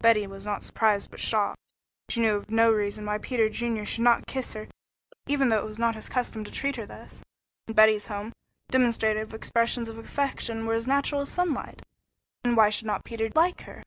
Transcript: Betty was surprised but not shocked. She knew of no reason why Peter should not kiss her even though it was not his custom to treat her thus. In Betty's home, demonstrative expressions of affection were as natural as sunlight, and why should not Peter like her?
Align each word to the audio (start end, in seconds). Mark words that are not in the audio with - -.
Betty 0.00 0.26
was 0.26 0.46
surprised 0.60 1.08
but 1.10 1.18
not 1.18 1.24
shocked. 1.24 1.60
She 2.10 2.20
knew 2.20 2.34
of 2.36 2.50
no 2.50 2.70
reason 2.70 3.06
why 3.06 3.16
Peter 3.16 3.50
should 3.50 3.98
not 4.02 4.26
kiss 4.26 4.52
her 4.52 4.68
even 5.26 5.48
though 5.48 5.56
it 5.56 5.64
was 5.64 5.78
not 5.78 5.94
his 5.94 6.10
custom 6.10 6.44
to 6.44 6.52
treat 6.52 6.76
her 6.76 6.84
thus. 6.84 7.24
In 7.66 7.72
Betty's 7.72 8.08
home, 8.08 8.34
demonstrative 8.70 9.32
expressions 9.32 9.88
of 9.88 9.96
affection 9.96 10.66
were 10.66 10.74
as 10.74 10.86
natural 10.86 11.22
as 11.22 11.30
sunlight, 11.30 11.80
and 12.44 12.54
why 12.54 12.68
should 12.68 12.84
not 12.86 13.06
Peter 13.06 13.30
like 13.34 13.62
her? 13.62 13.82